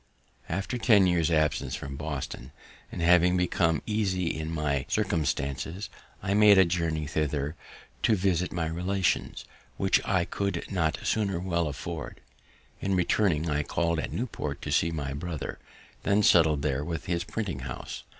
After 0.49 0.79
ten 0.79 1.05
years' 1.05 1.29
absence 1.29 1.75
from 1.75 1.95
Boston, 1.95 2.51
and 2.91 3.03
having 3.03 3.37
become 3.37 3.83
easy 3.85 4.25
in 4.35 4.51
my 4.51 4.87
circumstances, 4.89 5.91
I 6.23 6.33
made 6.33 6.57
a 6.57 6.65
journey 6.65 7.05
thither 7.05 7.55
to 8.01 8.15
visit 8.15 8.51
my 8.51 8.65
relations, 8.65 9.45
which 9.77 10.03
I 10.03 10.25
could 10.25 10.65
not 10.71 10.97
sooner 11.05 11.39
well 11.39 11.67
afford. 11.67 12.19
In 12.79 12.95
returning, 12.95 13.47
I 13.47 13.61
call'd 13.61 13.99
at 13.99 14.11
Newport 14.11 14.59
to 14.63 14.71
see 14.71 14.89
my 14.89 15.13
brother, 15.13 15.59
then 16.01 16.23
settled 16.23 16.63
there 16.63 16.83
with 16.83 17.05
his 17.05 17.23
printing 17.23 17.59
house. 17.59 18.01